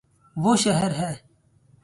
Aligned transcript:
وہ 0.37 0.55
شہر 0.63 0.91
ہے 0.99 1.13